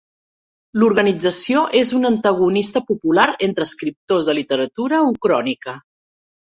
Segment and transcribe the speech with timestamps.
[0.83, 5.81] L'organització és un antagonista popular entre escriptors de literatura ucrònica.